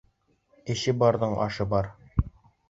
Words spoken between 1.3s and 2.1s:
ашы бар